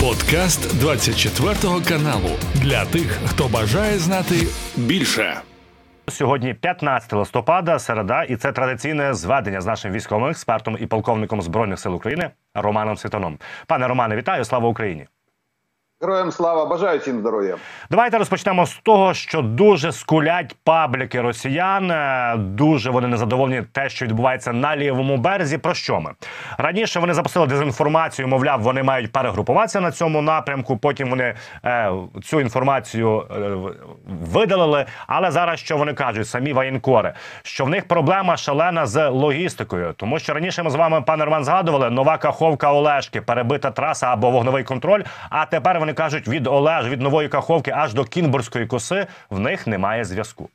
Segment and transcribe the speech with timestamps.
[0.00, 1.54] Подкаст 24
[1.88, 4.34] каналу для тих, хто бажає знати
[4.76, 5.40] більше.
[6.08, 11.78] Сьогодні 15 листопада, середа, і це традиційне зведення з нашим військовим експертом і полковником збройних
[11.78, 13.38] сил України Романом Світаном.
[13.66, 14.44] Пане Романе, вітаю!
[14.44, 15.06] Слава Україні!
[16.02, 17.56] Героям слава бажаю всім здоров'я.
[17.90, 21.90] Давайте розпочнемо з того, що дуже скулять пабліки росіян.
[21.90, 25.58] Е, дуже вони незадоволені те, що відбувається на лівому березі.
[25.58, 26.10] Про що ми
[26.58, 28.28] раніше вони запустили дезінформацію?
[28.28, 30.76] Мовляв, вони мають перегрупуватися на цьому напрямку.
[30.76, 31.92] Потім вони е,
[32.24, 33.56] цю інформацію е,
[34.06, 34.86] видалили.
[35.06, 40.18] Але зараз що вони кажуть, самі воєнкори, що в них проблема шалена з логістикою, тому
[40.18, 44.64] що раніше ми з вами, пане Роман, згадували нова каховка Олешки, перебита траса або вогновий
[44.64, 45.02] контроль.
[45.30, 49.67] А тепер вони кажуть, від Олеж, від нової каховки аж до Кінбурзької коси в них
[49.67, 50.49] немає зв'язку.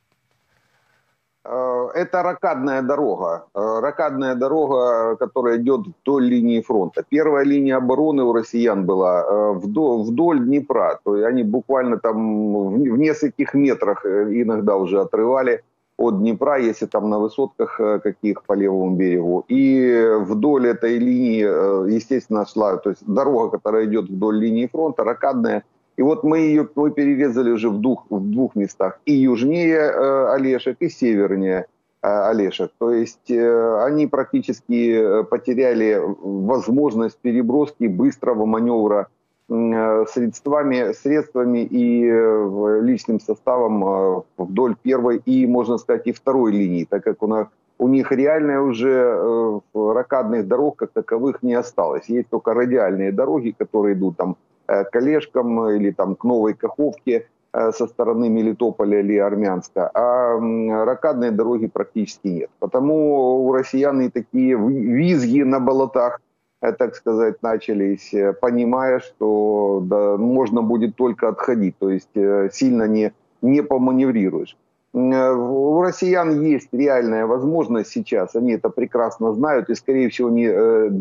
[1.94, 3.46] Это ракадная дорога.
[3.54, 7.02] Ракадная дорога, которая идет вдоль линии фронта.
[7.10, 10.98] Первая линия обороны у россиян была вдоль, вдоль Днепра.
[11.04, 15.62] То есть они буквально там в нескольких метрах иногда уже отрывали
[15.97, 19.45] от Днепра, если там на высотках э, каких по левому берегу.
[19.47, 25.03] И вдоль этой линии, э, естественно, шла, то есть дорога, которая идет вдоль линии фронта,
[25.03, 25.63] ракадная.
[25.97, 28.99] И вот мы ее мы перерезали уже в двух, в двух местах.
[29.05, 31.67] И южнее э, Олешек, и севернее
[32.01, 32.71] э, Олешек.
[32.77, 39.07] То есть э, они практически э, потеряли возможность переброски быстрого маневра
[39.47, 46.85] средствами, средствами и э, личным составом э, вдоль первой и, можно сказать, и второй линии,
[46.85, 52.05] так как у нас у них реально уже ракадных дорог как таковых не осталось.
[52.07, 57.87] Есть только радиальные дороги, которые идут там к Олежкам или там к Новой Каховке со
[57.87, 60.39] стороны Мелитополя или Армянска, а
[60.85, 62.49] ракадные дороги практически нет.
[62.59, 66.24] Потому у россиян и такие визги на болотах Э,
[66.71, 72.87] так сказать, начались, э, понимая, что да, можно будет только отходить, то есть э, сильно
[72.87, 74.57] не, не поманеврируешь.
[74.93, 80.47] У россиян есть реальная возможность сейчас, они это прекрасно знают, и, скорее всего, они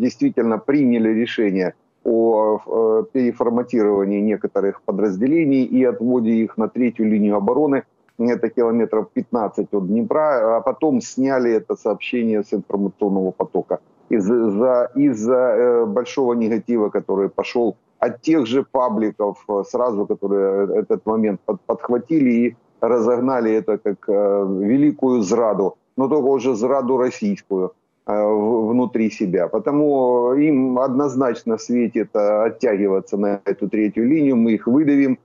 [0.00, 7.84] действительно приняли решение о переформатировании некоторых подразделений и отводе их на третью линию обороны,
[8.18, 13.78] это километров 15 от Днепра, а потом сняли это сообщение с информационного потока
[14.14, 21.06] из-за из э, большого негатива, который пошел от тех же пабликов э, сразу, которые этот
[21.06, 27.72] момент под, подхватили и разогнали это как э, великую зраду, но только уже зраду российскую
[28.06, 29.48] э, внутри себя.
[29.48, 35.18] Потому им однозначно светит э, оттягиваться на эту третью линию, мы их выдавим,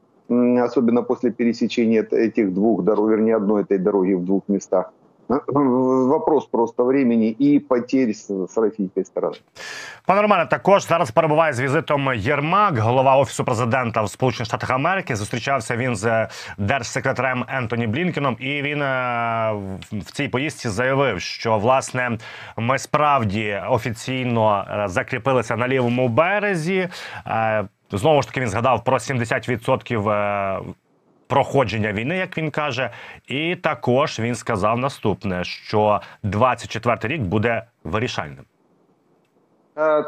[0.62, 4.92] особенно после пересечения этих двух дорог, вернее одной этой дороги в двух местах.
[5.30, 9.36] Вопрос просто времени і потерь з російської сторони.
[10.06, 15.16] Пане Романе, також зараз перебуває з візитом Єрмак, голова офісу президента в Сполучених Штатах Америки.
[15.16, 19.54] Зустрічався він з держсекретарем Ентоні Блінкеном, і він е,
[19.92, 22.18] в цій поїздці заявив, що власне
[22.58, 26.90] ми справді офіційно е, закріпилися на лівому березі.
[27.28, 30.74] Е, знову ж таки він згадав про 70%
[31.29, 32.91] проходження війни, як він каже,
[33.29, 38.45] і також він сказав наступне: що 24-й рік буде вирішальним.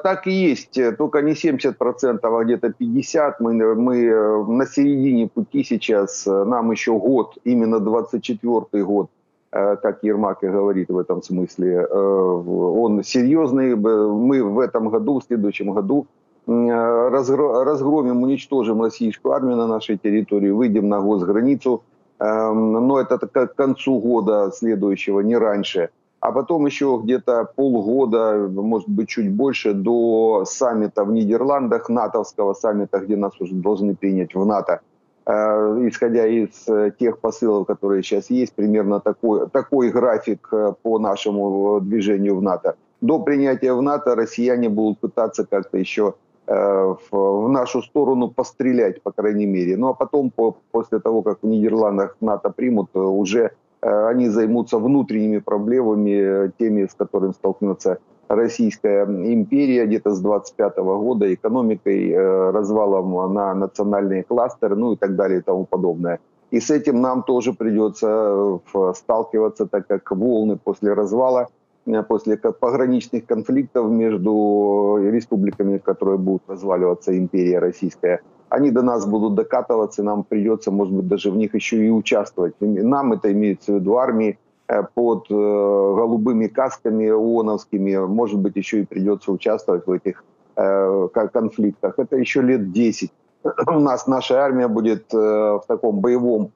[0.03, 3.33] Так и есть, только не 70%, а где-то 50%.
[3.41, 9.11] Мы, мы э, на середине пути сейчас, нам еще год, именно 24 год,
[9.51, 12.43] э, как Ермак и говорит в этом смысле, э,
[12.79, 13.75] он серьезный.
[13.75, 16.07] Мы в этом году, в следующем году
[16.48, 21.84] разгромим, уничтожим российскую армию на нашей территории, выйдем на госграницу,
[22.20, 25.90] эм, но это к концу года следующего, не раньше.
[26.20, 33.00] А потом еще где-то полгода, может быть, чуть больше, до саммита в Нидерландах, натовского саммита,
[33.00, 34.82] где нас уже должны принять в НАТО.
[35.26, 41.00] Э, исходя из э, тех посылов, которые сейчас есть, примерно такой, такой график э, по
[41.00, 42.76] нашему движению в НАТО.
[43.02, 49.12] До принятия в НАТО россияне будут пытаться как-то еще Э, в нашу сторону пострелять, по
[49.12, 49.78] крайней мере.
[49.78, 50.32] Ну а потом,
[50.72, 53.52] после того, как в Нидерландах НАТО примут, э, уже
[53.82, 61.34] э, они займутся внутренними проблемами, теми, с которыми столкнется Российская империя где-то с 25 года,
[61.34, 62.16] экономикой,
[62.52, 66.20] развалом на национальные кластеры, ну и так далее и тому подобное.
[66.50, 68.60] И с этим нам тоже придется
[68.96, 71.61] сталкиваться, так как волны после развала– Э,
[72.08, 80.04] после пограничных конфликтов между республиками, которые будут разваливаться империя российская, они до нас будут докатываться,
[80.04, 82.54] нам придется, может быть, даже в них еще и участвовать.
[82.60, 84.38] Нам это имеется в виду армии
[84.68, 90.24] э, под э, голубыми касками ООНовскими, может быть, еще и придется участвовать в этих
[90.54, 91.98] конфликтах.
[91.98, 93.12] Это еще лет 10.
[93.68, 96.52] У нас наша армия будет в таком боевом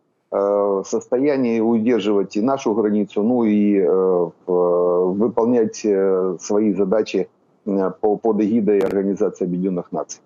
[0.85, 3.81] состоянии удерживать и нашу границу, ну и
[4.47, 5.87] выполнять
[6.41, 7.29] свои задачи
[8.01, 10.21] под эгидой Организации Объединенных Наций.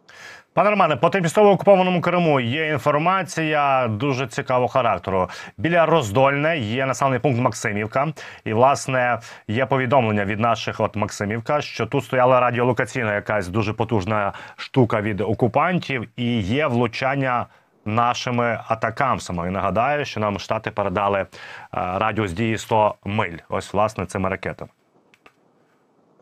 [0.52, 5.28] Пане Романе, по тимчасово окупованому Криму є інформація дуже цікавого характеру.
[5.58, 8.12] Біля Роздольне є населений пункт Максимівка,
[8.44, 14.32] і власне є повідомлення від наших от Максимівка, що тут стояла радіолокаційна якась дуже потужна
[14.56, 17.46] штука від окупантів, і є влучання.
[17.86, 21.26] Нашими атакамсами і нагадаю, що нам штати передали
[21.72, 23.38] радіус дії 100 миль.
[23.48, 24.70] Ось власне цими ракетами.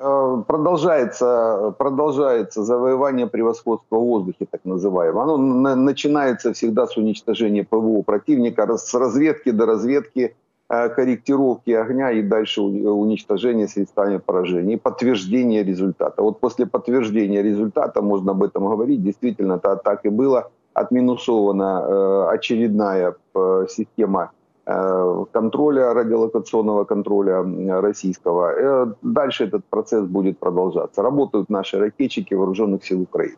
[0.04, 5.22] Э, продолжается, продолжается завоевание превосходства в воздухе, так называемое.
[5.22, 10.34] Оно на, начинается всегда с уничтожения ПВО противника, с разведки до разведки,
[10.68, 16.20] э, корректировки огня и дальше уничтожения средствами поражения и подтверждение результата.
[16.20, 22.35] Вот после подтверждения результата, можно об этом говорить, действительно это так и было, отминусована э,
[22.35, 23.15] очередная
[23.69, 24.31] система
[24.69, 27.41] Э, контроля, радиолокационного контроля
[27.81, 28.51] российского.
[28.51, 31.01] Э, дальше этот процесс будет продолжаться.
[31.01, 33.37] Работают наши ракетчики вооруженных сил Украины.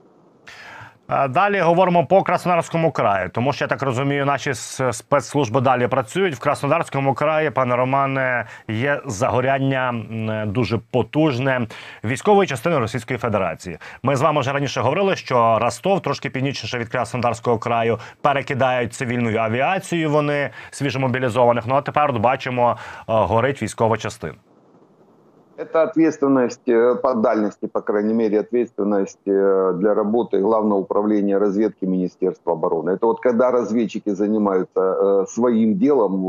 [1.30, 4.54] Далі говоримо по Краснодарському краї, тому що я так розумію, наші
[4.92, 7.50] спецслужби далі працюють в Краснодарському краї.
[7.50, 9.96] Пане Романе, є загоряння
[10.48, 11.68] дуже потужне
[12.04, 13.78] військової частини Російської Федерації.
[14.04, 19.38] Ми з вами вже раніше говорили, що Ростов трошки північніше від Краснодарського краю перекидають цивільну
[19.38, 20.12] авіацію.
[20.12, 21.68] Вони свіжомобілізованих.
[21.68, 22.78] Ну а тепер бачимо,
[23.08, 24.34] горить військова частина.
[25.60, 31.84] Это ответственность э, по дальности, по крайней мере, ответственность э, для работы Главного управления разведки
[31.84, 32.92] Министерства обороны.
[32.92, 36.26] Это вот когда разведчики занимаются э, своим делом,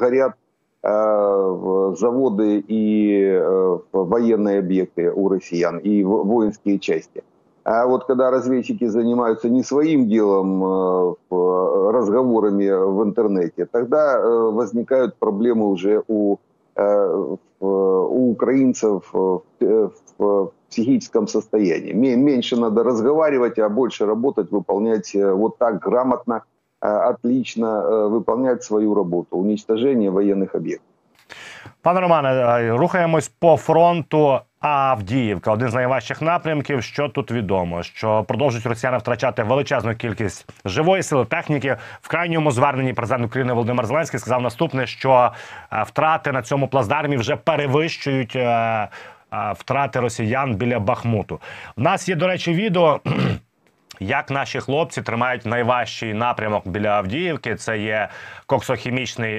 [0.00, 0.34] горят
[0.82, 3.38] заводы и
[3.92, 7.22] военные объекты у россиян, и воинские части.
[7.64, 16.02] А вот когда разведчики занимаются не своим делом, разговорами в интернете, тогда возникают проблемы уже
[16.08, 16.38] у
[16.79, 19.13] у украинцев
[19.61, 21.93] э, в психическом состоянии.
[21.93, 26.43] Меньше надо разговаривать, а больше работать, выполнять э, вот так грамотно,
[26.81, 30.87] отлично выполнять свою работу, уничтожение военных объектов.
[31.81, 34.39] Пане Романе, рухаємось по фронту.
[34.60, 36.82] Авдіївка один з найважчих напрямків.
[36.82, 37.82] Що тут відомо?
[37.82, 43.86] Що продовжують росіяни втрачати величезну кількість живої сили техніки в крайньому зверненні президент України Володимир
[43.86, 45.32] Зеленський сказав наступне: що
[45.72, 48.88] е, втрати на цьому плацдармі вже перевищують е, е,
[49.52, 51.40] втрати росіян біля Бахмуту.
[51.76, 53.00] У нас є до речі відео
[54.00, 57.54] як наші хлопці тримають найважчий напрямок біля Авдіївки.
[57.54, 58.08] Це є
[58.46, 59.30] коксохімічне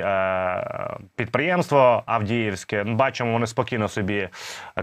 [1.15, 2.83] підприємство Авдіївське.
[2.83, 4.29] Бачимо, вони спокійно собі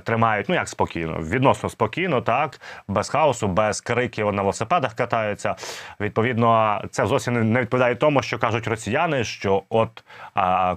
[0.05, 0.49] тримають.
[0.49, 5.55] Ну як спокійно, відносно спокійно, так без хаосу, без криків на велосипедах катаються.
[6.01, 10.05] Відповідно, це зовсім не відповідає тому, що кажуть росіяни, що от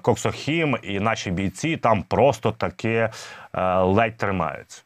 [0.01, 3.09] Коксохім і наші бійці там просто таки
[3.53, 4.83] е, ледь тримаються.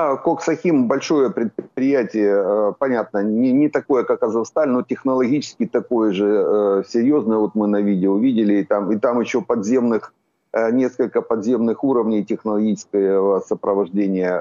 [0.00, 6.24] А, Коксахим большое предприятие, э, понятно, не, не такое, как Азовсталь, но технологически такое же
[6.28, 7.38] э, серьезное.
[7.38, 10.14] Вот мы на видео видели, и там, и там еще подземных,
[10.52, 14.40] э, несколько подземных уровней технологического сопровождения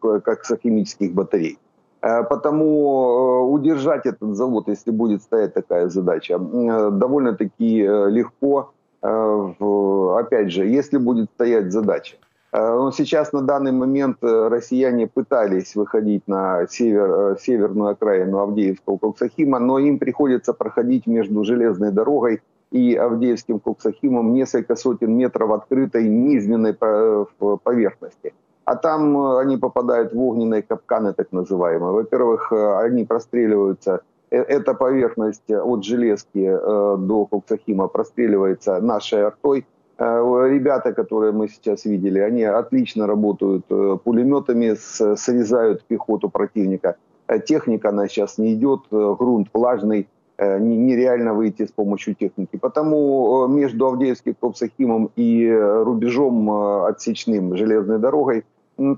[0.00, 1.58] коксохимических батарей.
[2.00, 8.72] Потому удержать этот завод, если будет стоять такая задача, довольно-таки легко.
[9.02, 12.16] Опять же, если будет стоять задача
[12.52, 19.60] сейчас на данный момент э, россияне пытались выходить на север, э, северную окраину Авдеевского Коксахима,
[19.60, 22.42] но им приходится проходить между железной дорогой
[22.72, 28.32] и Авдеевским Коксахимом несколько сотен метров открытой низменной поверхности.
[28.64, 31.92] А там они попадают в огненные капканы, так называемые.
[31.92, 41.32] Во-первых, они простреливаются эта поверхность от железки до Коксахима простреливается нашей артой, Э, ребята, которые
[41.32, 46.96] мы сейчас видели, они отлично работают э, пулеметами, срезают пехоту противника.
[47.28, 52.56] Э, техника, она сейчас не идет, грунт влажный, нереально выйти с помощью техники.
[52.56, 56.50] Потому между Авдеевским Копсахимом и рубежом
[56.84, 58.46] отсечным железной дорогой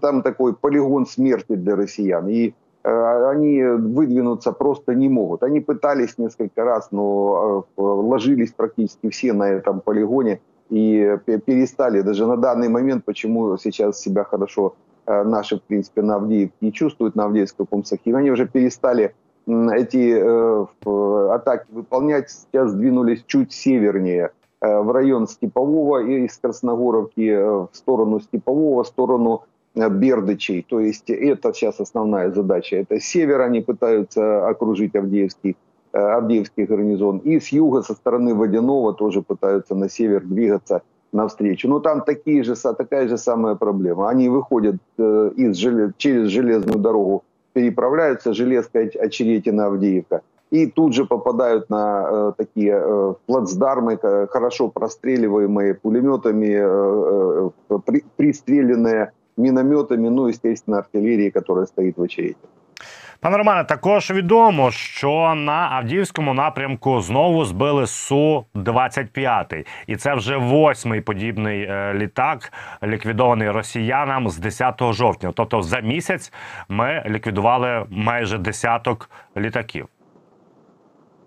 [0.01, 2.29] там такой полигон смерти для россиян.
[2.29, 2.55] И
[2.85, 5.43] они выдвинуться просто не могут.
[5.43, 10.41] Они пытались несколько раз, но ложились практически все на этом полигоне–
[10.73, 14.75] и перестали даже на данный момент, почему сейчас себя хорошо
[15.07, 19.15] э, наши, в принципе, на Авдеевке не чувствуют, на Авдеевском Комсахе, они уже перестали
[19.47, 24.31] эти э, атаки выполнять, сейчас сдвинулись чуть севернее,
[24.63, 29.43] э, в район Степового и из Красногоровки в сторону Степового, в сторону
[29.75, 30.65] Бердычей.
[30.67, 32.77] То есть это сейчас основная задача.
[32.77, 35.57] Это с севера они пытаются окружить Авдеевский,
[35.93, 37.19] Авдеевский гарнизон.
[37.19, 40.83] И с юга, со стороны Водяного, тоже пытаются на север двигаться
[41.13, 41.69] навстречу.
[41.69, 44.09] Но там такие же, такая же самая проблема.
[44.09, 45.57] Они выходят из,
[45.97, 47.23] через железную дорогу,
[47.53, 50.23] переправляются, железка Очеретина, Авдеевка–
[50.53, 57.79] и тут же попадают на э, такие э, плацдармы, э, хорошо простреливаемые пулеметами, э, э,
[57.87, 62.37] при, пристреленные минометами, ну, естественно, артиллерии, которая стоит в очереди.
[63.23, 69.55] Пане Романе, також відомо, що на Авдіївському напрямку знову збили су 25
[69.87, 72.53] і це вже восьмий подібний е, літак,
[72.83, 75.33] ліквідований росіянам з 10 жовтня.
[75.35, 76.33] Тобто за місяць
[76.69, 79.89] ми ліквідували майже десяток літаків.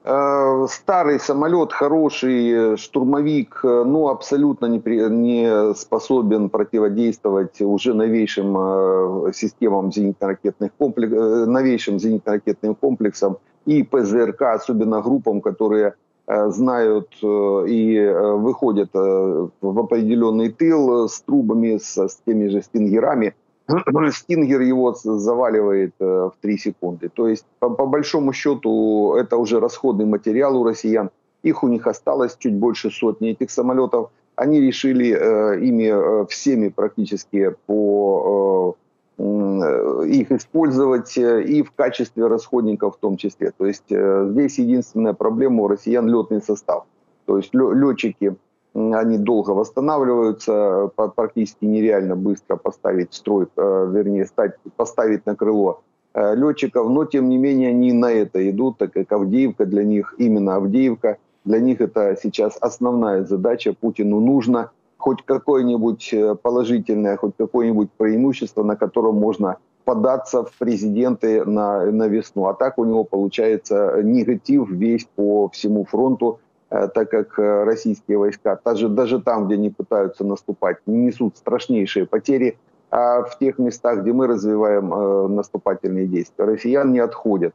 [0.08, 9.34] Э, старый самолет, хороший э, штурмовик, э, ну, абсолютно не, не способен противодействовать уже новейшим
[9.34, 15.96] системам зенитно-ракетных комплексов, новейшим зенитно-ракетным комплексам и ПЗРК, особенно группам, которые
[16.28, 23.34] знают и выходят в определенный тыл с трубами, с, с теми же стингерами–
[24.12, 27.10] Стингер его заваливает э, в 3 секунды.
[27.10, 31.10] То есть, по, по большому счету, это уже расходный материал у россиян.
[31.44, 34.10] Их у них осталось чуть больше сотни этих самолетов.
[34.36, 38.76] Они решили э, ими э, всеми практически по
[39.18, 43.52] э, их использовать э, и в качестве расходников в том числе.
[43.58, 46.84] То есть э, здесь единственная проблема у россиян летный состав.
[47.26, 48.36] То есть летчики
[48.76, 55.82] они долго восстанавливаются, практически нереально быстро поставить строй, э, вернее, стать, поставить на крыло
[56.14, 60.16] э, летчиков, но тем не менее они на это идут, так как Авдеевка для них,
[60.18, 63.74] именно Авдеевка, для них это сейчас основная задача.
[63.74, 71.46] Путину нужно хоть какое-нибудь э, положительное, хоть какое-нибудь преимущество, на котором можно податься в президенты
[71.46, 72.48] на, на весну.
[72.48, 76.40] А так у него получается негатив весь по всему фронту.
[76.75, 82.07] Э, так как э, российские войска, даже, даже там, где они пытаются наступать, несут страшнейшие
[82.07, 82.57] потери,
[82.91, 87.53] а в тех местах, где мы развиваем э, наступательные действия, россиян не отходят.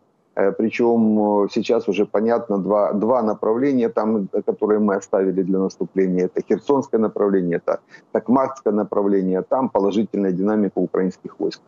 [0.58, 6.26] Причем сейчас уже понятно два, два направления, там, которые мы оставили для наступления.
[6.26, 7.80] Это Херсонское направление, это
[8.12, 9.42] Такмакское направление.
[9.44, 11.62] Там положительная динамика украинских войск.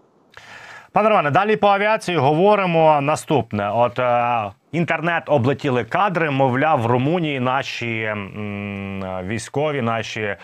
[0.92, 3.72] Пане Романе, далі по авіації говоримо наступне.
[3.72, 6.31] От е, інтернет облетіли кадри.
[6.31, 10.39] Мовляв, в Румунії наші м, військові, наші е,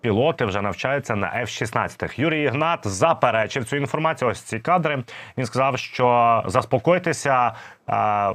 [0.00, 2.20] пілоти вже навчаються на F-16.
[2.20, 4.30] Юрій Ігнат заперечив цю інформацію.
[4.30, 5.04] Ось ці кадри.
[5.38, 7.52] Він сказав, що заспокойтеся.
[7.88, 8.32] Е,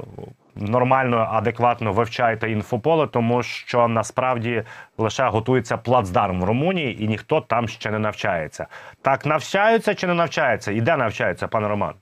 [0.56, 4.62] нормально, адекватно вивчайте інфополе, тому що насправді
[4.98, 8.66] лише готується плацдарм в Румунії, і ніхто там ще не навчається.
[9.02, 10.72] Так навчаються чи не навчаються?
[10.72, 11.94] І де навчаються, пане Роман?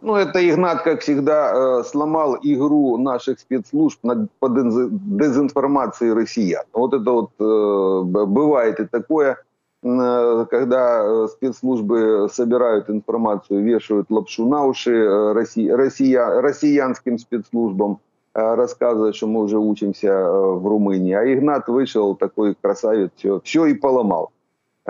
[0.00, 4.00] Ну, это Игнат, как всегда, э, сломал игру наших спецслужб
[4.38, 6.64] по дезинформации россиян.
[6.72, 9.38] Вот это вот э, бывает и такое.
[9.82, 17.98] Э, когда спецслужбы собирают информацию, вешают лапшу на уши россия, россиянским спецслужбам,
[18.34, 21.14] рассказывая, что мы уже учимся в Румынии.
[21.14, 24.30] А Игнат вышел, такой красавец, все, все и поломал.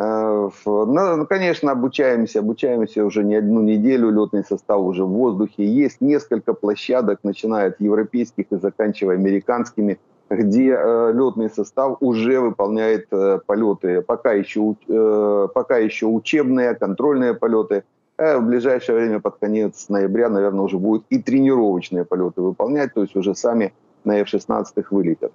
[0.00, 5.66] Ну, конечно, обучаемся, обучаемся уже не одну неделю, летный состав уже в воздухе.
[5.66, 9.98] Есть несколько площадок, начиная от европейских и заканчивая американскими
[10.30, 17.34] где э, летный состав уже выполняет э, полеты, пока еще, э, пока еще учебные, контрольные
[17.34, 17.84] полеты.
[18.18, 23.02] Э, в ближайшее время, под конец ноября, наверное, уже будут и тренировочные полеты выполнять, то
[23.02, 23.72] есть уже сами
[24.04, 25.32] на F-16 вылетят.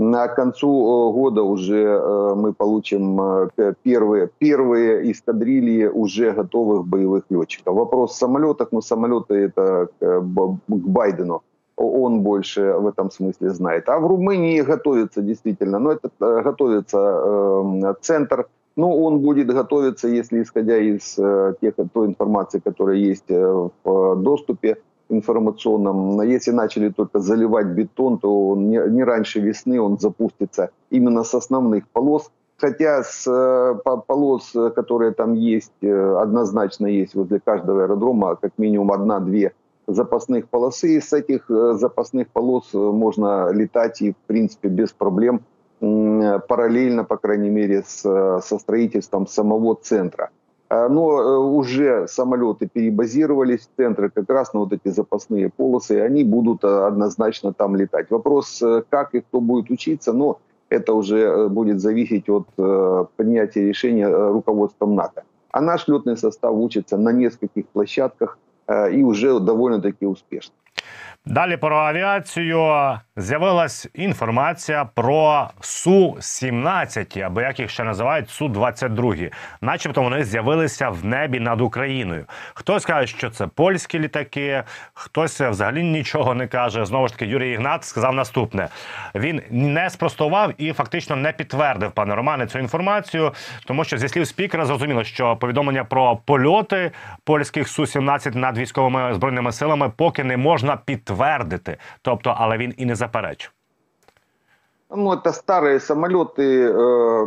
[0.00, 7.24] На концу э, года уже э, мы получим э, первые, первые эскадрильи уже готовых боевых
[7.28, 7.74] летчиков.
[7.74, 10.22] Вопрос в самолетах, но самолеты это к
[10.68, 11.42] Байдену
[11.76, 13.88] он больше в этом смысле знает.
[13.88, 20.08] А в Румынии готовится действительно, но это э, готовится э, центр, но он будет готовиться,
[20.08, 24.76] если исходя из э, тех, той информации, которая есть в доступе
[25.10, 31.24] информационном, если начали только заливать бетон, то он не, не раньше весны он запустится именно
[31.24, 33.74] с основных полос, Хотя с э,
[34.06, 39.54] полос, которые там есть, э, однозначно есть возле каждого аэродрома, как минимум одна-две
[39.86, 41.00] запасных полосы.
[41.00, 45.40] С этих э, запасных полос э, можно летать и, в принципе, без проблем
[45.80, 50.28] параллельно, по крайней мере, с, э, со строительством самого центра.
[50.70, 56.22] Но уже самолеты перебазировались в центры как раз на вот эти запасные полосы, и они
[56.22, 58.08] будут однозначно там летать.
[58.10, 62.46] Вопрос, как и кто будет учиться, но это уже будет зависеть от
[63.16, 65.24] принятия решения руководством НАТО.
[65.50, 68.38] А наш летный состав учится на нескольких площадках
[68.92, 70.54] и уже довольно-таки успешно.
[71.26, 72.74] Далі про авіацію
[73.16, 79.14] з'явилась інформація про су 17 або як їх ще називають су 22
[79.60, 82.24] начебто вони з'явилися в небі над Україною.
[82.54, 84.62] Хтось каже, що це польські літаки,
[84.94, 86.84] хтось взагалі нічого не каже.
[86.84, 88.68] Знову ж таки, Юрій Ігнат сказав наступне:
[89.14, 93.32] він не спростував і фактично не підтвердив пане Романе цю інформацію,
[93.66, 96.90] тому що зі слів спікера зрозуміло, що повідомлення про польоти
[97.24, 101.19] польських су 17 над військовими збройними силами поки не можна підтвердити.
[102.02, 103.52] Тобто, але він і не заперечив.
[104.96, 106.66] Ну, это старые самолеты,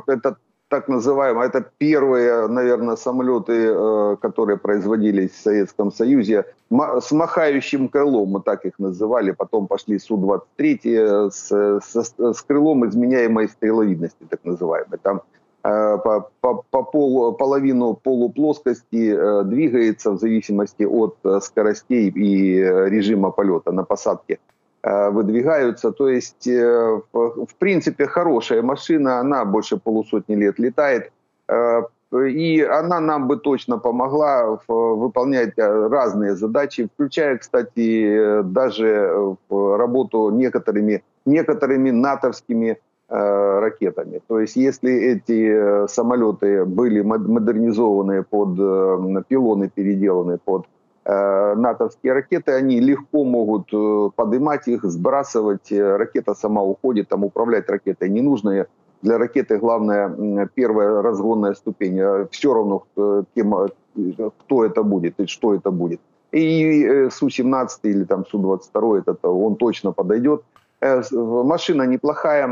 [0.08, 0.36] это
[0.68, 8.42] так называемые, это первые, наверное, самолеты, которые производились в Советском Союзе с махающим крылом, мы
[8.42, 14.98] так их называли, потом пошли Су-23 э, с, с, с крылом изменяемой стреловидности, так называемой.
[15.02, 15.22] Там
[15.64, 23.84] по, по, по полу, половину полуплоскости двигается в зависимости от скоростей и режима полета на
[23.84, 24.40] посадке
[24.86, 25.92] Э, выдвигаются.
[25.92, 31.12] То есть, э, в принципе, хорошая машина, она больше полусотни лет летает.
[31.48, 41.02] Э, и она нам бы точно помогла выполнять разные задачи, включая, кстати, даже работу некоторыми,
[41.26, 42.78] некоторыми натовскими
[43.16, 44.22] ракетами.
[44.28, 48.56] То есть если эти самолеты были модернизованы под
[49.28, 50.66] пилоны, переделаны под
[51.06, 55.70] Э, натовские ракеты, они легко могут э, поднимать их, сбрасывать.
[55.70, 58.68] Э, ракета сама уходит, там управлять ракетой не нужно.
[59.02, 62.00] Для ракеты главная первая разгонная ступень.
[62.32, 62.86] Все равно,
[63.36, 63.54] кем,
[64.40, 66.00] кто это будет и что это будет.
[66.32, 70.44] И Су-17 или там Су-22, это, он точно подойдет.
[70.83, 72.47] Машина неплохая,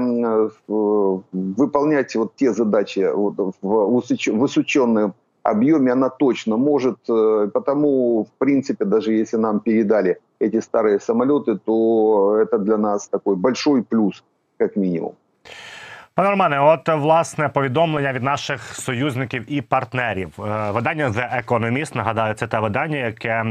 [0.67, 4.01] выполнять вот те задачи вот, в
[4.33, 5.15] высоченном
[5.51, 6.97] объеме она точно может.
[7.09, 13.09] Э, потому, в принципе, даже если нам передали эти старые самолеты, то это для нас
[13.09, 14.25] такой большой плюс,
[14.59, 15.13] как минимум.
[16.15, 20.29] Пане Романе, от власне повідомлення від наших союзників і партнерів.
[20.39, 23.43] Е, видання The Economist, нагадаю, це те видання, яке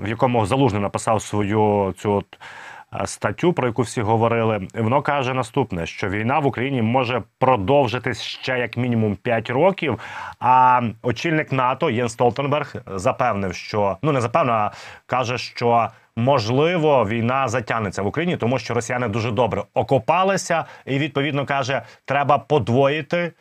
[0.00, 2.69] в якому залужний написав свою цю от Е,
[3.05, 4.67] статтю, про яку всі говорили.
[4.73, 9.99] Воно каже наступне: що війна в Україні може продовжитись ще як мінімум 5 років.
[10.39, 14.71] А очільник НАТО Єн Столтенберг запевнив, що ну не запевнив, а
[15.05, 15.89] каже, що.
[16.15, 22.37] Можливо, війна затягнеться в Україні, тому що росіяни дуже добре окопалися, і відповідно каже, треба
[22.37, 23.31] подвоїти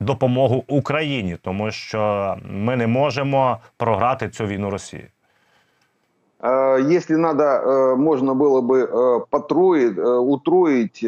[0.00, 5.06] допомогу Україні, тому що ми не можемо програти цю війну Росії.
[6.40, 11.04] Э, если надо, э, можно было бы э, потроить, утроить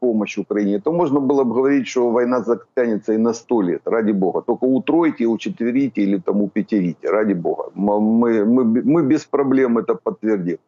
[0.00, 4.12] помощь Украине, то можно было бы говорить, что война затянется и на сто лет, ради
[4.12, 4.42] бога.
[4.42, 7.70] Только утройте, учетверите или там упетерите, ради бога.
[7.74, 10.58] Мы, мы, мы без проблем это подтвердим.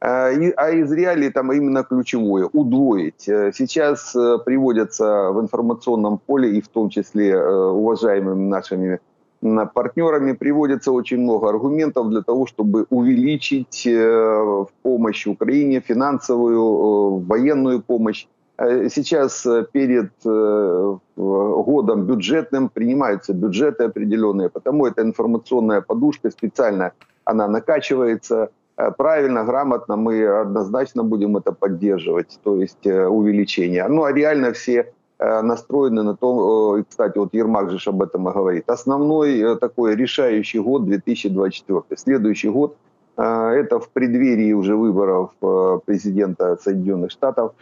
[0.00, 3.22] А из реалий там именно ключевое– удвоить.
[3.22, 4.12] Сейчас
[4.44, 8.98] приводятся в информационном поле, и в том числе уважаемыми нашими
[9.74, 17.82] партнерами приводится очень много аргументов для того, чтобы увеличить э, помощь Украине, финансовую, э, военную
[17.82, 18.26] помощь.
[18.58, 20.10] Э, сейчас перед
[21.16, 26.92] годом бюджетным принимаются бюджеты определенные, потому эта информационная подушка специально,
[27.24, 28.48] она накачивается
[28.96, 33.86] правильно, грамотно, мы однозначно будем это поддерживать, то есть увеличение.
[33.88, 38.28] Ну а реально все настроены на то, э, и, кстати, вот Ермак же об этом
[38.28, 38.68] и говорит.
[38.68, 41.82] Основной э, такой решающий год 2024.
[41.96, 42.76] Следующий год
[43.16, 45.30] это в преддверии уже выборов
[45.86, 47.52] президента Соединенных Штатов.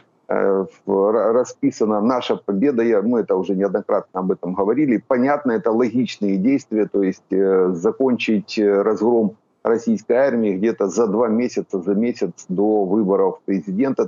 [0.87, 5.05] Расписана наша победа, мы это уже неоднократно об этом говорили.
[5.07, 11.95] Понятно, это логичные действия, то есть закончить разгром российской армии где-то за два месяца, за
[11.95, 14.05] месяц до выборов президента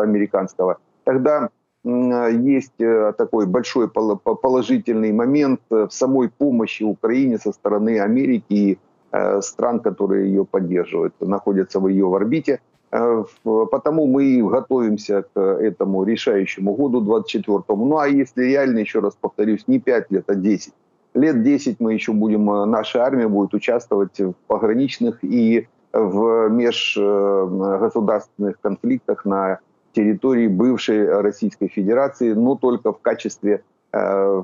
[0.00, 0.78] американского.
[1.04, 1.50] Тогда
[1.84, 8.78] есть э, такой большой положительный момент в самой помощи Украине со стороны Америки и
[9.10, 12.60] э, стран, которые ее поддерживают, находятся в ее орбите.
[12.92, 17.86] Э, потому мы готовимся к этому решающему году 24-му.
[17.86, 20.72] Ну а если реально, еще раз повторюсь, не 5 лет, а 10.
[21.14, 29.24] Лет 10 мы еще будем, наша армия будет участвовать в пограничных и в межгосударственных конфликтах
[29.26, 29.58] на
[29.92, 34.42] территории бывшей Российской Федерации, но только в качестве э,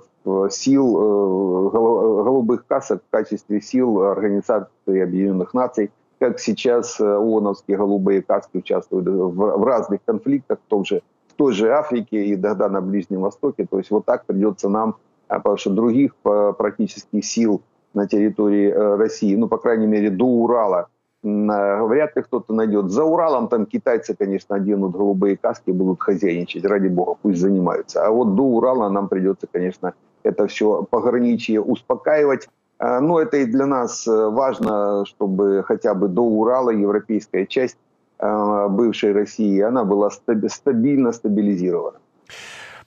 [0.50, 8.22] сил э, голубых касок, в качестве сил Организации Объединенных Наций, как сейчас э, ООНовские голубые
[8.22, 11.02] каски участвуют в, разных конфликтах, в том же
[11.36, 13.64] той же Африке и тогда на Ближнем Востоке.
[13.70, 14.96] То есть вот так придется нам,
[15.28, 17.62] потому что других практически сил
[17.94, 20.88] на территории России, ну, по крайней мере, до Урала,
[21.22, 22.90] вряд ли кто-то найдет.
[22.90, 28.06] За Уралом там китайцы, конечно, оденут голубые каски, будут хозяйничать, ради бога, пусть занимаются.
[28.06, 32.48] А вот до Урала нам придется, конечно, это все пограничье успокаивать.
[32.78, 37.76] А, но это и для нас э, важно, чтобы хотя бы до Урала европейская часть
[38.20, 41.98] бывшей России, она была стабильно стабилизирована.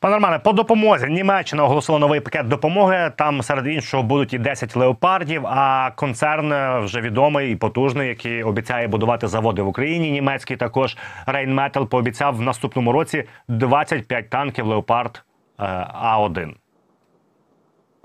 [0.01, 3.13] Пане Романе, по допомозі Німеччина оголосила новий пакет допомоги.
[3.17, 5.47] Там серед іншого будуть і 10 леопардів.
[5.47, 6.53] А концерн
[6.85, 10.11] вже відомий і потужний, який обіцяє будувати заводи в Україні.
[10.11, 10.97] Німецький також
[11.27, 15.23] Рейнметал пообіцяв в наступному році 25 танків Леопард
[15.61, 16.55] е, А 1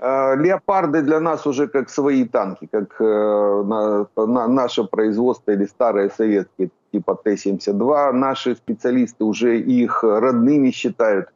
[0.02, 6.10] Леопарды для нас уже как свои танки, как э, на, на, наше производство или старые
[6.10, 8.12] советские типа Т-72.
[8.12, 11.28] Наши специалисты уже их родными считают.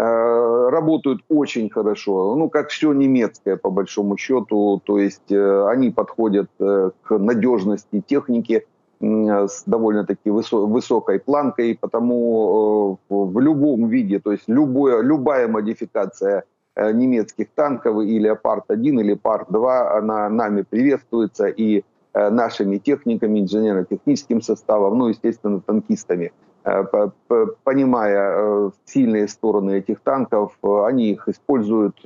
[0.00, 5.90] Э, работают очень хорошо, ну, как все немецкое, по большому счету, то есть э, они
[5.90, 8.64] подходят э, к надежности техники
[9.00, 16.42] с довольно-таки высокой планкой, потому в любом виде, то есть любое, любая модификация
[16.76, 25.06] немецких танков и Леопард-1 или Леопард-2, она нами приветствуется и нашими техниками, инженерно-техническим составом, ну,
[25.06, 26.32] естественно, танкистами.
[26.68, 26.84] Э,
[27.64, 31.96] понимая э, сильные стороны этих танков, э, они их используют.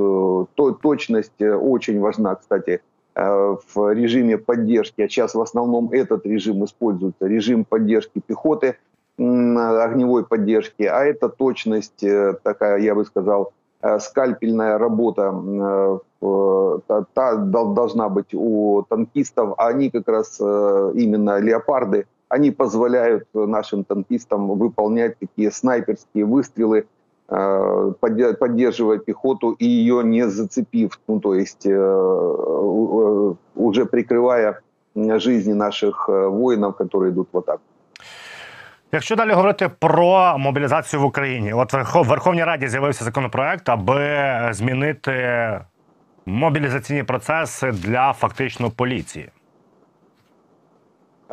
[0.83, 2.81] Точность очень важна, кстати,
[3.15, 8.77] в режиме поддержки, а сейчас в основном этот режим используется, режим поддержки пехоты,
[9.19, 12.05] огневой поддержки, а это точность
[12.43, 13.53] такая, я бы сказал,
[13.99, 23.24] скальпельная работа та, должна быть у танкистов, а они как раз именно леопарды– они позволяют
[23.34, 26.86] нашим танкистам выполнять такие снайперские выстрелы,
[27.30, 27.94] э,
[28.40, 34.62] поддерживая пехоту и ее не зацепив, ну то есть э, э, уже прикрывая
[34.96, 37.62] жизни наших воїнів, які йдуть в атаку.
[38.92, 44.00] Якщо далі говорити про мобілізацію в Україні, от в Верховній Раді з'явився законопроект, аби
[44.52, 45.60] змінити
[46.26, 49.30] мобілізаційні процеси для фактично поліції.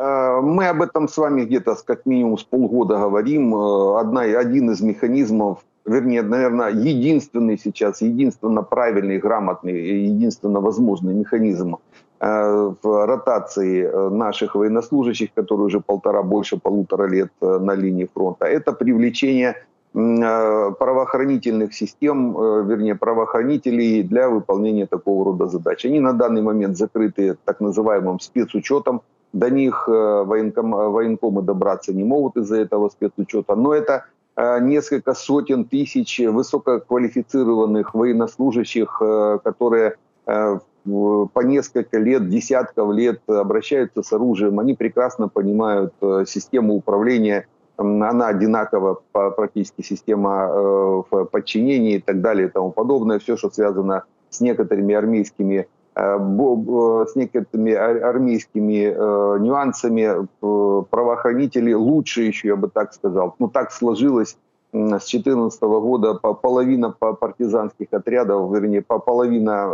[0.00, 3.54] Э, мы об этом с вами где-то как минимум с полгода говорим.
[3.54, 11.76] Э, одна, один из механизмов, вернее, наверное, единственный сейчас, единственно правильный, грамотный, единственно возможный механизм
[12.20, 18.72] э, в ротации наших военнослужащих, которые уже полтора, больше полутора лет на линии фронта, это
[18.72, 19.54] привлечение
[19.92, 22.32] правоохранительных систем,
[22.68, 25.84] вернее, правоохранителей для выполнения такого рода задач.
[25.84, 29.02] Они на данный момент закрыты так называемым спецучетом,
[29.32, 33.54] до них э, военком, военкомы добраться не могут из-за этого спецучета.
[33.54, 43.20] Но это э, несколько сотен тысяч высококвалифицированных военнослужащих, э, которые по несколько лет, десятков лет
[43.26, 44.60] обращаются с оружием.
[44.60, 45.92] Они прекрасно понимают
[46.26, 47.48] систему управления.
[47.76, 53.18] Она одинакова, практически система подчинения и так далее и тому подобное.
[53.18, 62.22] Все, что связано с некоторыми армейскими Э, с некоторыми армейскими э, нюансами э, правоохранители лучше
[62.22, 63.34] еще, я бы так сказал.
[63.38, 64.36] Ну, так сложилось
[64.72, 69.68] с 2014 года половина партизанских отрядов, вернее, половина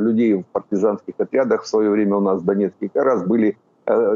[0.00, 3.58] людей в партизанских отрядах в свое время у нас в Донецке как раз были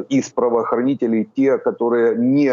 [0.08, 2.48] из правоохранителей те, которые не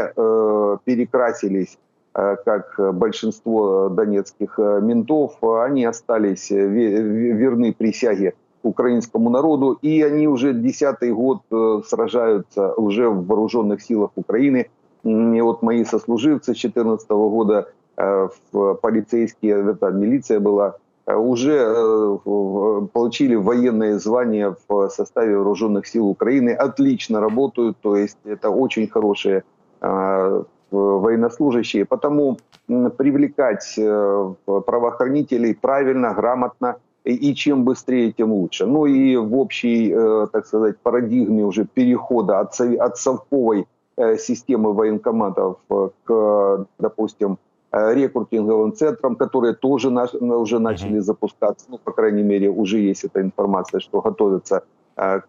[0.84, 1.78] перекрасились
[2.12, 8.34] как большинство донецких ментов, они остались верны присяге
[8.64, 14.70] украинскому народу, и они уже десятый год э, сражаются уже в вооруженных силах Украины.
[15.04, 22.20] И вот мои сослуживцы с 2014 года э, в полицейские, это милиция была, э, уже
[22.94, 29.44] получили военное звание в составе вооруженных сил Украины, отлично работают, то есть это очень хорошие
[30.72, 31.86] военнослужащие.
[31.86, 33.76] Потому привлекать
[34.46, 38.66] правоохранителей правильно, грамотно– и чем быстрее, тем лучше.
[38.66, 44.74] Ну и в общей, э, так сказать, парадигме уже перехода от, от совковой э, системы
[44.74, 47.38] военкоматов э, к, допустим,
[47.74, 53.80] рекрутинговым центрам, которые тоже уже начали запускаться, ну, по крайней мере, уже есть эта информация,
[53.80, 54.64] что готовятся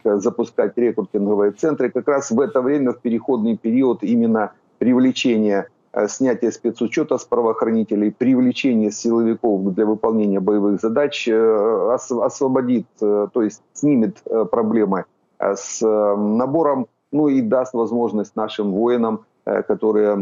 [0.04, 1.88] запускать рекрутинговые центры.
[1.88, 5.68] Как раз в это время, в переходный период, именно привлечение
[6.08, 13.62] снятие спецучета с правоохранителей, привлечение силовиков для выполнения боевых задач э, освободит, э, то есть
[13.74, 15.04] снимет проблемы
[15.38, 20.16] с набором ну и даст возможность нашим воинам Э, которые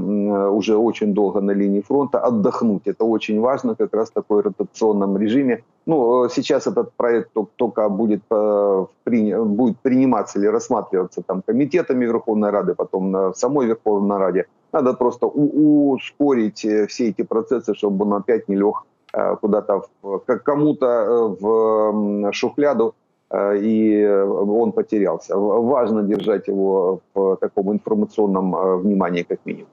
[0.50, 2.87] уже очень долго на линии фронта, отдохнуть.
[2.87, 5.62] Это очень важно, как раз в такой ротационном режиме.
[5.87, 12.50] Ну, э, сейчас этот проект только будет, э, будет приниматься или рассматриваться там комитетами Верховной
[12.50, 14.46] Рады, потом на самой Верховной Раде.
[14.72, 18.85] Надо просто ускорить все эти процессы, чтобы он опять не лег
[19.40, 19.83] куда-то
[20.44, 22.99] кому-то в шухляду Э,
[23.35, 25.37] и он потерялся.
[25.37, 29.69] Важно держать его в таком інформаційному э, внимании, як мінімум.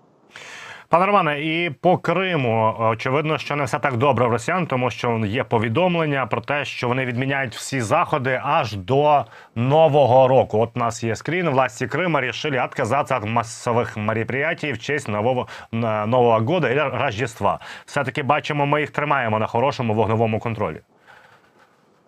[0.89, 5.22] Пане Романе, і по Криму очевидно, що не все так добре в Росіян, тому що
[5.26, 10.60] є повідомлення про те, що вони відміняють всі заходи аж до нового року.
[10.60, 11.50] От у нас є скрін.
[11.50, 15.48] Власті Крима рішили відказатися від масових мероприятий в честь нового
[16.08, 17.60] нового года і Рождества.
[17.86, 20.82] Все таки бачимо, ми їх тримаємо на хорошому вогневому контролі.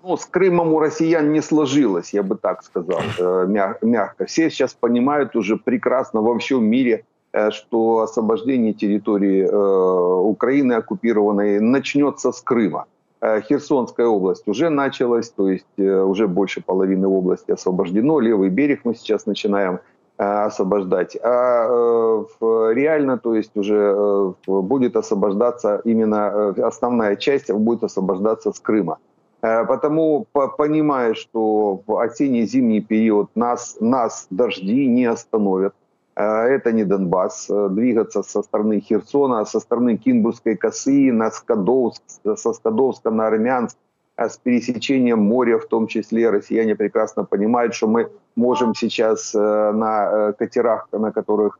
[0.03, 4.25] Ну, с Крымом у россиян не сложилось, я бы так сказал, э, мягко.
[4.25, 11.59] Все сейчас понимают уже прекрасно во всем мире, э, что освобождение территории э, Украины оккупированной
[11.59, 12.85] начнется с Крыма.
[13.21, 18.21] Херсонская область уже началась, то есть уже больше половины области освобождено.
[18.21, 19.79] Левый берег мы сейчас начинаем
[20.15, 21.17] освобождать.
[21.21, 28.99] А реально, то есть уже будет освобождаться именно основная часть будет освобождаться с Крыма.
[29.41, 30.25] Э, потому,
[30.57, 35.73] понимая, что в осенне-зимний период нас, нас дожди не остановят,
[36.15, 42.03] э, это не Донбасс, э, двигаться со стороны Херсона, со стороны Кинбургской косы на Скадовск,
[42.35, 43.77] со Скадовска на Армянск,
[44.17, 46.29] с пересечением моря в том числе.
[46.29, 51.57] Россияне прекрасно понимают, что мы можем сейчас на катерах, на которых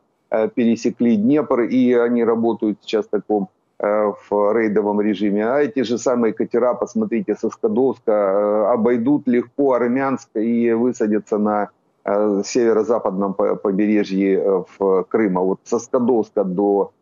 [0.54, 3.48] пересекли Днепр, и они работают сейчас в таком
[3.80, 5.46] в рейдовом режиме.
[5.46, 11.70] А эти же самые катера, посмотрите, со Скадовска э, обойдут легко Армянск и высадятся на
[12.04, 15.40] э, северо-западном побережье в Крыма.
[15.40, 16.92] Вот со Скадовска до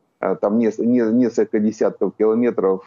[0.41, 2.83] там несколько десятков километров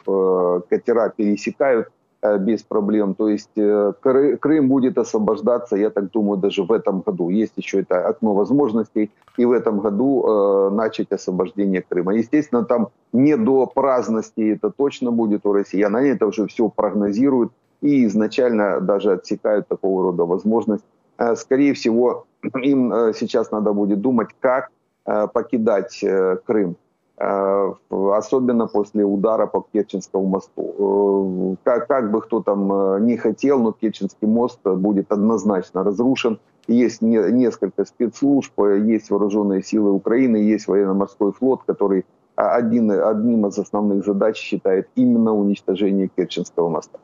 [0.69, 2.00] катера пересекают Э,
[2.39, 3.15] без проблем.
[3.15, 3.93] То есть э,
[4.39, 7.29] Крым будет освобождаться, я так думаю, даже в этом году.
[7.29, 12.15] Есть еще это окно возможностей, и в этом году э, начать освобождение Крыма.
[12.15, 17.51] Естественно, там не до праздности это точно будет у россиян, они это уже все прогнозируют
[17.81, 20.85] и изначально даже отсекают такого рода возможность.
[21.17, 22.25] Э, скорее всего,
[22.63, 24.69] им э, сейчас надо будет думать, как
[25.05, 26.75] э, покидать э, Крым.
[27.23, 31.55] Э, особенно после удара по Керченскому мосту.
[31.55, 36.39] Э, как, как бы кто там э, не хотел, но Керченский мост будет однозначно разрушен.
[36.67, 42.05] Есть не, несколько спецслужб, есть вооруженные силы Украины, есть военно-морской флот, который
[42.35, 46.97] один, одним из основных задач считает именно уничтожение Керченского моста.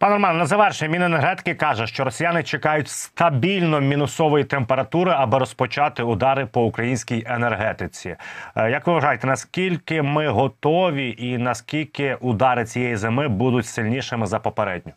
[0.00, 6.46] Пане Роман, на завершення Міненергетики каже, що росіяни чекають стабільно мінусової температури, аби розпочати удари
[6.46, 8.16] по українській енергетиці.
[8.56, 14.38] Е, як ви вважаєте, наскільки ми готові, і наскільки удари цієї зими будуть сильнішими за
[14.38, 14.92] попередню?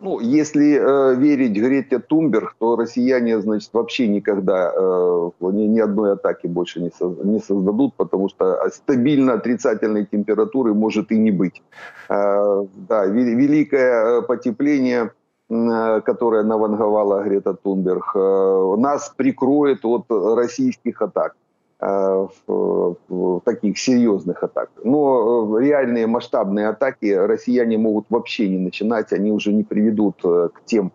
[0.00, 6.12] Ну, если э, верить Грете Тумберг, то россияне, значит, вообще никогда э, ни, ни одной
[6.12, 11.62] атаки больше не, со, не создадут, потому что стабильно отрицательной температуры может и не быть.
[12.08, 15.10] Э, да, великое э, потепление,
[15.50, 21.34] э, которое наванговала Грета Тунберг, э, нас прикроет от российских атак.
[21.80, 22.26] Э,
[23.50, 24.70] таких серьезных атак.
[24.84, 30.48] Но э, реальные масштабные атаки россияне могут вообще не начинать, они уже не приведут э,
[30.52, 30.92] к тем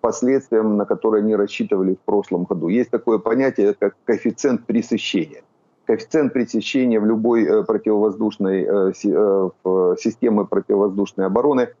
[0.00, 2.68] последствиям, на которые они рассчитывали в прошлом году.
[2.68, 5.42] Есть такое понятие, как коэффициент пресыщения.
[5.86, 11.68] Коэффициент пресыщения в любой противовоздушной системе противовоздушной обороны–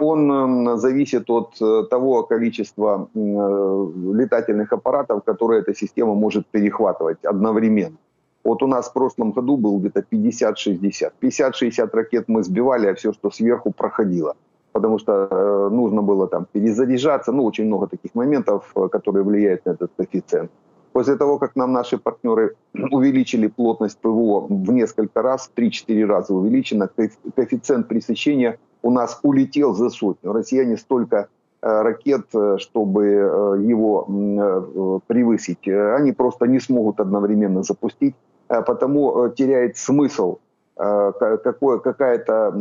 [0.00, 7.96] он зависит от э, того количества э, летательных аппаратов, которые эта система может перехватывать одновременно.
[8.44, 11.12] Вот у нас в прошлом году был где-то 50-60.
[11.20, 14.34] 50-60 ракет мы сбивали, а все, что сверху, проходило.
[14.72, 17.32] Потому что э, нужно было там перезаряжаться.
[17.32, 20.50] Ну, очень много таких моментов, которые влияют на этот коэффициент.
[20.92, 22.56] После того, как нам наши партнеры
[22.90, 26.88] увеличили плотность ПВО в несколько раз, в 3-4 раза увеличено,
[27.34, 30.32] коэффициент пресыщения у нас улетел за сотню.
[30.32, 31.28] Россияне столько
[31.62, 38.14] э, ракет, э, чтобы э, его превысить, они просто не смогут одновременно запустить,
[38.60, 40.38] потому теряет смысл
[40.76, 42.52] какая-то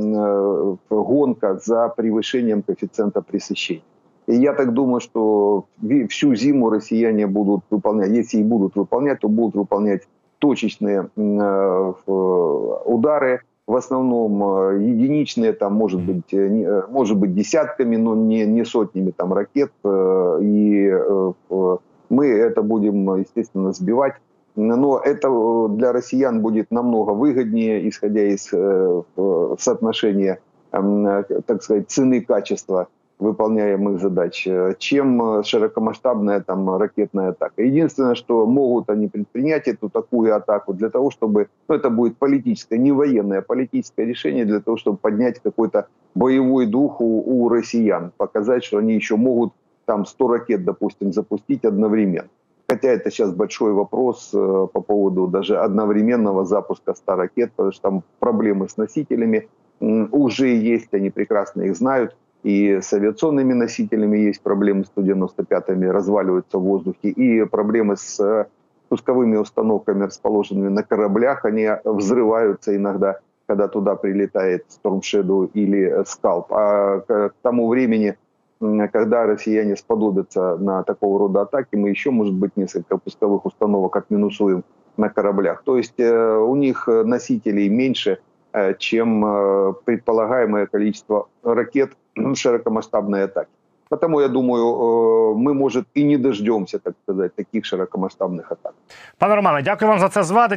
[0.89, 3.83] гонка за превышением коэффициента пресыщения.
[4.27, 5.65] И я так думаю, что
[6.09, 10.07] всю зиму россияне будут выполнять, если и будут выполнять, то будут выполнять
[10.39, 11.09] точечные
[12.85, 18.45] удары, в основном э, единичные, там, может быть, э, э, может быть десятками, но не,
[18.45, 19.71] не сотнями там, ракет.
[19.85, 20.93] И
[22.09, 24.15] Мы это будем, естественно, сбивать.
[24.55, 25.29] Но это
[25.69, 28.51] для россиян будет намного выгоднее, исходя из
[29.59, 30.39] соотношения,
[30.71, 32.87] так сказать, цены-качества
[33.21, 37.61] выполняемых задач, э, чем э, широкомасштабная там ракетная атака.
[37.61, 42.79] Единственное, что могут они предпринять эту такую атаку для того, чтобы, ну это будет политическое,
[42.79, 48.11] не военное, а политическое решение для того, чтобы поднять какой-то боевой дух у, у россиян,
[48.17, 49.53] показать, что они еще могут
[49.85, 52.29] там 100 ракет, допустим, запустить одновременно.
[52.71, 57.81] Хотя это сейчас большой вопрос э, по поводу даже одновременного запуска 100 ракет, потому что
[57.81, 59.49] там проблемы с носителями
[59.81, 62.15] уже есть, они прекрасно их знают.
[62.43, 67.09] И с авиационными носителями есть проблемы с 195-ми, разваливаются в воздухе.
[67.09, 68.45] И проблемы с э,
[68.87, 76.45] пусковыми установками, расположенными на кораблях, они взрываются иногда, когда туда прилетает Storm Shadow или Scalp.
[76.51, 78.15] А к тому времени,
[78.92, 84.64] когда россияне сподобятся на такого рода атаки, мы еще, может быть, несколько пусковых установок отминусуем
[84.96, 85.62] на кораблях.
[85.64, 88.18] То есть э, у них носителей меньше,
[88.52, 93.50] э, чем предполагаемое количество ракет, ну, широкомасштабной атаки.
[93.88, 98.74] Потому я думаю, э, ми, може, і не дождемося, так сказати, таких широкомасштабних атак.
[99.18, 100.56] Пане Романе, дякую вам за це звати.